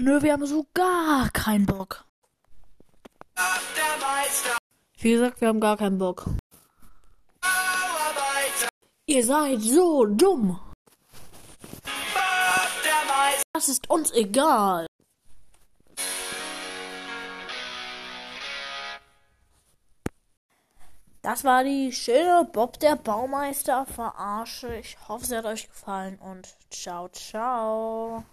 [0.00, 2.04] Nö, wir haben so gar keinen Bock.
[4.98, 6.26] Wie gesagt, wir haben gar keinen Bock.
[9.06, 10.60] Ihr seid so dumm.
[13.52, 14.86] Das ist uns egal.
[21.22, 24.76] Das war die schöne Bob der Baumeister Verarsche.
[24.76, 28.24] Ich hoffe, sie hat euch gefallen und ciao, ciao.